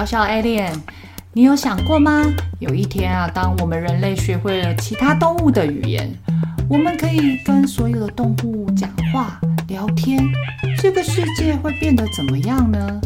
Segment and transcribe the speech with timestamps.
[0.00, 0.72] 小小爱恋
[1.34, 2.24] 你有想过吗？
[2.58, 6.10] 有一天啊，当我们人类学会了其他动物的语言，
[6.70, 10.18] 我们可以跟所有的动物讲话、聊天，
[10.78, 12.98] 这个世界会变得怎么样呢？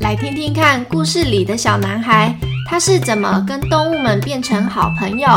[0.00, 2.34] 来听听看故事里的小男孩，
[2.70, 5.28] 他是怎么跟动物们变成好朋友。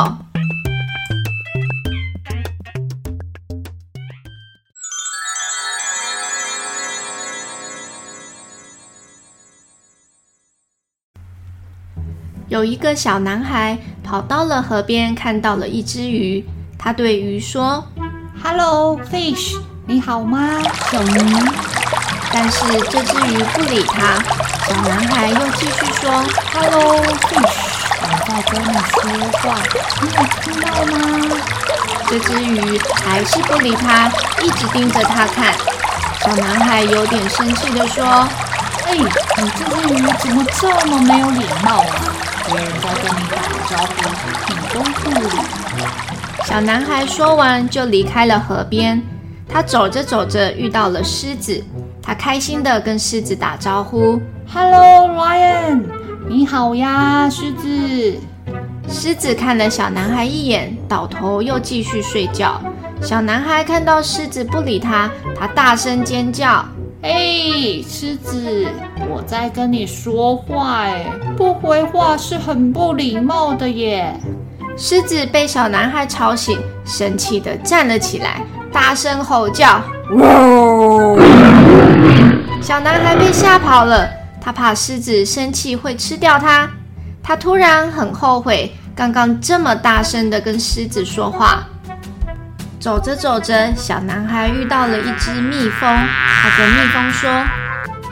[12.50, 16.45] 有一个小男孩跑到了河边，看到了一只鱼。
[16.80, 17.86] 他对鱼说
[18.42, 21.36] ：“Hello, fish，你好吗，小鱼？”
[22.31, 22.59] 但是
[22.90, 24.23] 这只鱼不理他。
[24.66, 26.95] 小男孩又继续说：“Hello,
[27.28, 27.58] fish，
[28.02, 29.02] 我在跟你说
[29.42, 29.59] 话，
[30.02, 30.98] 你有听到吗？”
[32.08, 34.09] 这只鱼还是不理他，
[34.42, 35.53] 一直盯着他看。
[36.22, 38.06] 小男孩有点生气地说
[38.88, 42.14] ：“哎，你这只鱼怎么这么没有礼貌啊？”
[42.48, 43.36] 别人在跟你打
[43.70, 43.92] 招呼，
[44.48, 45.28] 你都不理。
[46.45, 49.03] 小男孩说完就离开了河边。
[49.50, 51.62] 他走着走着遇到了狮子，
[52.02, 54.22] 他开心的跟狮子打招呼
[54.53, 55.84] ：“Hello, Ryan，
[56.30, 58.18] 你好呀，狮子。”
[58.90, 62.62] 狮子看了小男孩一眼，倒头又继续睡觉。
[63.02, 66.66] 小男孩看到狮子不理他，他大声尖叫。
[67.07, 68.68] 哎，狮子，
[69.09, 71.06] 我在跟你说话，哎，
[71.38, 74.13] 不回话是很不礼貌的耶。
[74.75, 78.41] 狮子被小男孩吵醒，生气地站了起来，
[78.73, 79.81] 大声吼叫。
[80.16, 81.18] 哇！
[82.62, 84.09] 小男孩被吓跑了，
[84.41, 86.69] 他怕狮子生气会吃掉他。
[87.24, 91.66] 他突然很后悔，刚刚这么大声地跟狮子说话。
[92.79, 95.89] 走着走着，小男孩遇到了一只蜜蜂。
[95.89, 97.43] 他跟蜜蜂说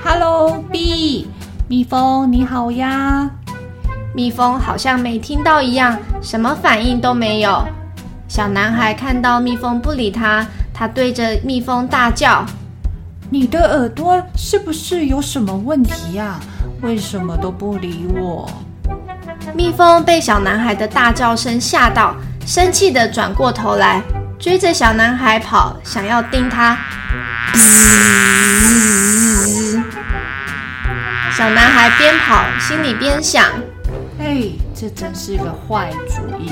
[0.04, 1.28] ：“Hello, bee，
[1.68, 3.30] 蜜蜂你好呀。”
[4.16, 7.64] 蜜蜂好像没听到一样，什么反应都没有。
[8.28, 12.44] 小男孩看到蜜蜂不理他，他对着蜜蜂大叫
[13.30, 16.40] ：“你的耳朵是不是有什么问题呀？
[16.82, 18.50] 为什么都不理我？”
[19.54, 22.16] 蜜蜂被小男孩的大叫声吓到，
[22.48, 24.02] 生气的转过头来。
[24.38, 26.78] 追着小男孩跑，想要叮他。
[31.32, 33.46] 小男孩边跑心里边想
[34.20, 34.44] ：“哎，
[34.74, 36.52] 这真是个坏主意！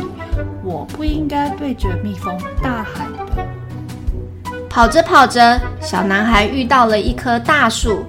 [0.64, 3.46] 我不应该对着蜜蜂大喊的。”
[4.70, 8.06] 跑着跑着，小男孩遇到了一棵大树。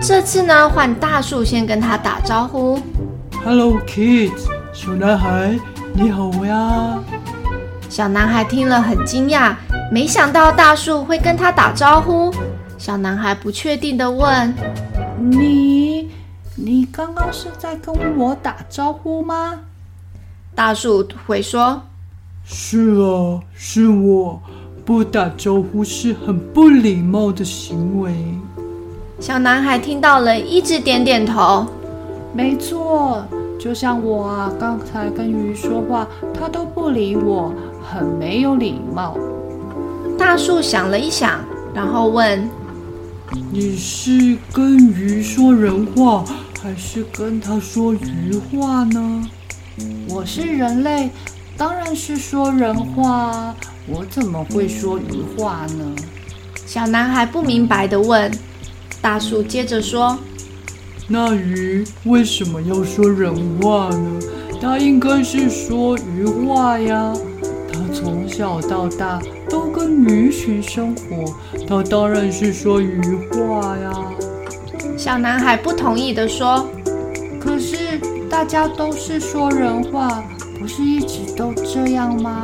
[0.00, 2.80] 这次呢，换大树先跟他打招呼
[3.44, 5.58] ：“Hello, kids，小男孩，
[5.92, 6.98] 你好呀。”
[7.90, 9.52] 小男孩听了很惊讶，
[9.90, 12.32] 没想到大树会跟他打招呼。
[12.78, 14.54] 小男孩不确定地问
[15.18, 16.08] ：“你，
[16.54, 19.58] 你刚刚是在跟我打招呼吗？”
[20.54, 21.82] 大树回说
[22.46, 24.40] ：“是啊，是我。
[24.84, 28.14] 不打招呼是很不礼貌的行为。”
[29.18, 31.66] 小男孩听到了，一直点点头
[32.32, 33.24] ：“没错，
[33.58, 37.52] 就像我啊，刚才跟鱼说话，他都不理我。”
[37.92, 39.16] 很没有礼貌。
[40.16, 41.40] 大树想了一想，
[41.74, 42.48] 然后问
[43.50, 46.24] ：“你是跟鱼说人话，
[46.62, 49.28] 还是跟他说鱼话呢
[50.08, 51.10] ？”“我是人类，
[51.56, 53.52] 当然是说人话。
[53.88, 55.92] 我怎么会说鱼话呢？”
[56.64, 58.30] 小男孩不明白的问。
[59.02, 60.16] 大树接着说
[61.08, 64.20] ：“那鱼为什么要说人话呢？
[64.60, 67.12] 它应该是说鱼话呀。”
[68.40, 69.20] 从小到大
[69.50, 71.30] 都跟鱼群生活，
[71.68, 72.98] 他当然是说鱼
[73.30, 73.92] 话呀。
[74.96, 76.66] 小男孩不同意的说
[77.38, 78.00] ：“可是
[78.30, 80.24] 大家都是说人话，
[80.58, 82.42] 不是一直都这样吗？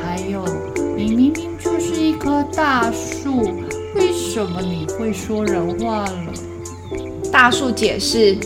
[0.00, 0.44] 还有，
[0.96, 3.42] 你明明就是一棵大树，
[3.96, 6.32] 为什么你会说人话了？”
[7.32, 8.38] 大树解释：“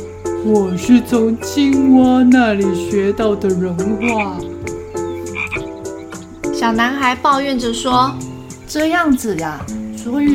[0.46, 4.38] 我是从青蛙那里学到的人话。”
[6.58, 8.12] 小男孩抱怨着说
[8.66, 9.64] ：“这样子呀，
[9.96, 10.26] 所以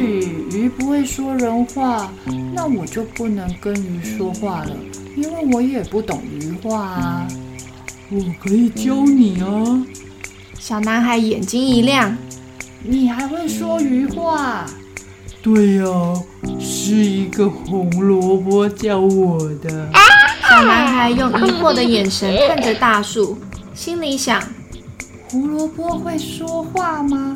[0.54, 2.10] 鱼不会说人话，
[2.54, 4.74] 那我就不能跟鱼说话了，
[5.18, 7.28] 因为我也不懂鱼话啊。
[8.10, 9.84] 我可以教你啊！”
[10.58, 12.16] 小男孩眼睛一亮
[12.82, 14.66] ：“你还会说鱼话
[15.44, 15.86] ？”“对呀，
[16.58, 19.90] 是一个红萝卜教我的。”
[20.50, 23.38] 小男孩用疑惑的眼神看着大树，
[23.74, 24.42] 心里想。
[25.34, 27.34] 胡萝卜会说话吗？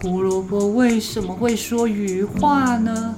[0.00, 3.16] 胡萝卜为什么会说鱼话呢？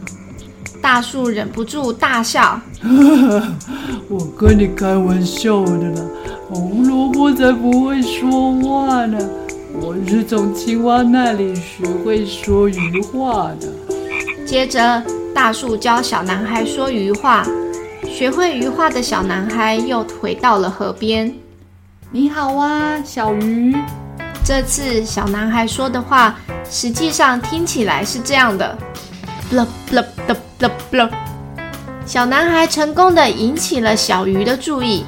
[0.80, 2.58] 大树忍不住大笑。
[4.08, 6.02] 我跟你开玩笑的啦，
[6.48, 9.18] 胡萝卜才不会说话呢。
[9.82, 13.68] 我是从青蛙那里学会说鱼话的。
[14.46, 15.02] 接着，
[15.34, 17.46] 大树教小男孩说鱼话。
[18.08, 21.34] 学会鱼话的小男孩又回到了河边。
[22.14, 23.74] 你好啊，小鱼。
[24.44, 26.36] 这次小男孩说的话，
[26.68, 28.76] 实际上听起来是这样的。
[32.04, 35.06] 小男孩成功的引起了小鱼的注意。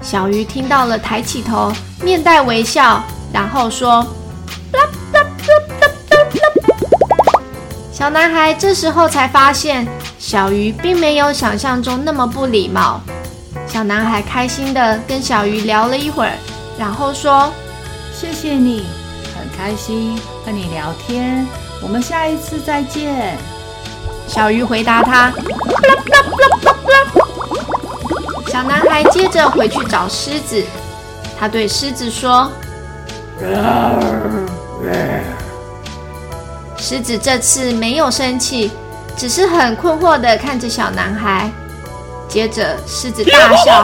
[0.00, 1.70] 小鱼听到了，抬起头，
[2.02, 4.06] 面带微笑，然后说。
[7.92, 9.86] 小男孩这时候才发现，
[10.18, 13.02] 小鱼并没有想象中那么不礼貌。
[13.76, 16.32] 小男孩开心的跟小鱼聊了一会儿，
[16.78, 17.52] 然后说
[18.10, 18.86] ：“谢谢你，
[19.38, 21.46] 很开心和你聊天，
[21.82, 23.36] 我们下一次再见。”
[24.26, 25.30] 小鱼回答他。
[28.46, 30.64] 小男孩接着回去找狮子，
[31.38, 32.50] 他对狮子说
[36.78, 38.72] ：“狮子这次没有生气，
[39.18, 41.50] 只是很困惑的看着小男孩。”
[42.28, 43.82] 接着，狮子大笑，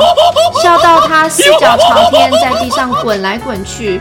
[0.63, 4.01] 笑到他四脚朝天，在地上滚来滚去。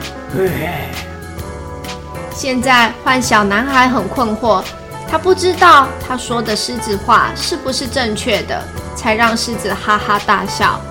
[2.33, 4.63] 现在换小男孩很困惑，
[5.09, 8.63] 他不知道他说的狮子话是不是正确的，
[8.95, 10.81] 才让狮子哈哈大笑。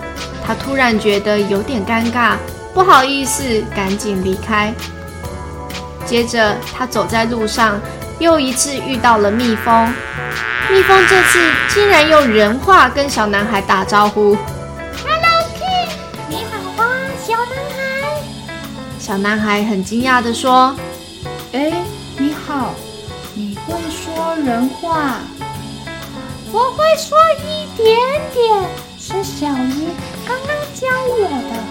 [0.47, 2.37] 他突然觉得有点尴尬，
[2.73, 4.73] 不好意思，赶紧离开。
[6.07, 7.81] 接着，他走在路上，
[8.19, 9.93] 又一次遇到了蜜蜂。
[10.71, 14.37] 蜜蜂这次竟然用人话跟小男孩打招呼
[15.05, 15.89] ：“Hello King，
[16.29, 16.87] 你好啊，
[17.27, 18.23] 小男孩。”
[19.01, 20.77] 小男孩很惊讶的说
[21.53, 21.73] ：“哎，
[22.17, 22.73] 你好，
[23.35, 25.17] 你会说人话？
[26.53, 27.99] 我会说一点
[28.33, 28.65] 点，
[28.97, 29.89] 是小鱼
[30.25, 31.65] 刚刚教我的。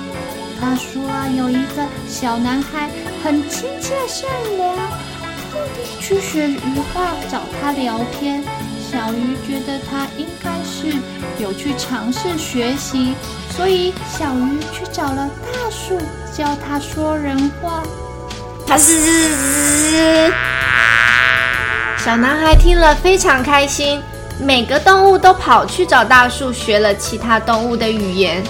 [0.60, 2.90] 他说啊，有一个小男孩
[3.24, 8.44] 很亲切善良，特地去学鱼话找他聊天。”
[8.92, 10.98] 小鱼觉得他应该是
[11.38, 13.14] 有去尝试学习，
[13.56, 16.00] 所以小鱼去找了大树，
[16.36, 17.84] 教他说人话。
[18.66, 20.34] 他是
[21.98, 24.02] 小男孩听了非常开心，
[24.40, 28.44] 每个动物都跑去找大树学了其他动物的语言。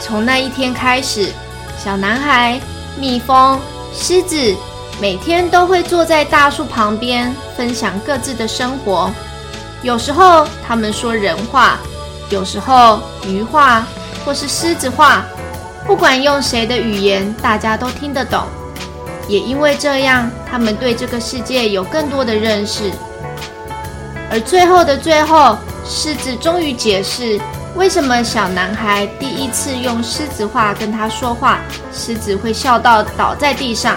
[0.00, 1.32] 从那一天开始，
[1.76, 2.60] 小男孩、
[3.00, 3.58] 蜜蜂、
[3.92, 4.54] 狮子
[5.00, 9.12] 每天都会坐在大树旁边，分享各自的生活。
[9.82, 11.76] 有时候他们说人话，
[12.30, 13.84] 有时候鱼话，
[14.24, 15.24] 或是狮子话，
[15.84, 18.44] 不管用谁的语言，大家都听得懂。
[19.26, 22.92] 也因为这样，他们对这个世界有更多的认识。
[24.30, 27.40] 而最后的最后，狮子终于解释
[27.74, 31.58] 为什么小男孩第一次用狮子话跟他说话，
[31.92, 33.96] 狮子会笑到倒在地上。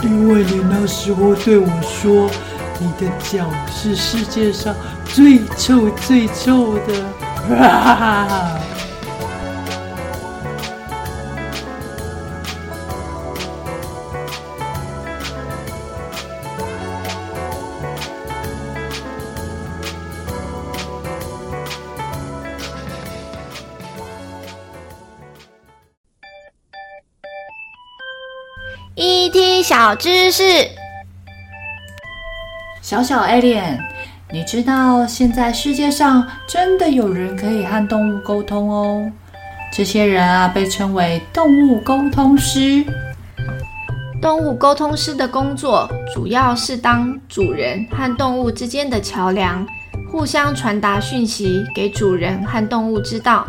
[0.00, 2.30] 因为你那时候对我说。
[2.80, 4.72] 你的脚是世界上
[5.04, 7.02] 最臭最臭的，
[7.48, 8.60] 哈哈哈哈！
[28.94, 30.42] 一听小知识。
[32.88, 33.78] 小小 Alien，
[34.32, 39.12] 你知道现在世界上真的有人可以和动物沟通哦？
[39.70, 42.82] 这些人啊，被称为动物沟通师。
[44.22, 49.66] 动物沟通师的工作主要是当主人和动物之间的桥梁，
[50.10, 53.46] 互相传达讯息给主人和动物知道。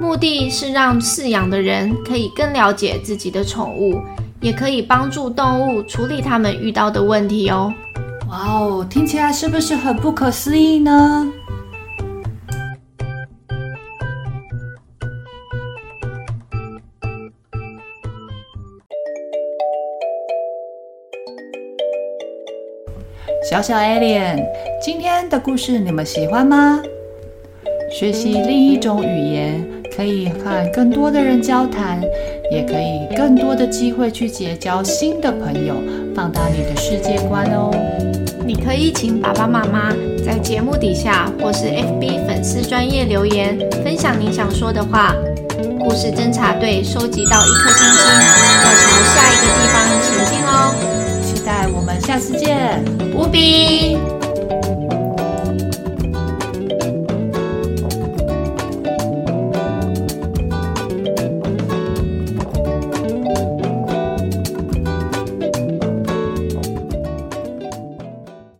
[0.00, 4.00] 目的是让饲养的人可以更了解自己的宠物，
[4.40, 7.70] 也可以帮助动物处理他们遇到的问题哦。
[8.30, 11.26] 哇哦，听起来是不是很不可思议呢？
[23.50, 24.46] 小小 Alien，
[24.80, 26.80] 今天的故事你们喜欢吗？
[27.90, 32.00] 学习另一种语言，可以和更多的人交谈，
[32.52, 35.74] 也可以更多的机会去结交新的朋友，
[36.14, 37.72] 放大你的世界观哦。
[38.50, 39.92] 你可以请爸爸妈妈
[40.26, 45.14] 在节目底下或是 FB 粉丝专业留言，分享你想说的话。
[45.78, 48.04] 故事侦查队收集到一颗星星，
[48.64, 50.74] 要朝下一个地方前进哦。
[51.22, 53.69] 期待我们下次见，无比。